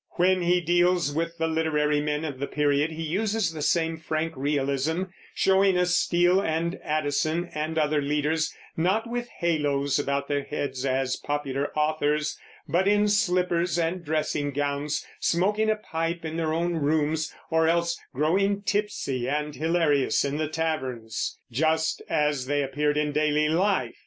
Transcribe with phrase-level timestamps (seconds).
[0.13, 4.33] When he deals with the literary men of the period, he uses the same frank
[4.35, 5.03] realism,
[5.35, 11.17] showing us Steele and Addison and other leaders, not with halos about their heads, as
[11.17, 12.35] popular authors,
[12.67, 17.95] but in slippers and dressing gowns, smoking a pipe in their own rooms, or else
[18.11, 23.99] growing tipsy and hilarious in the taverns, just as they appeared in daily life.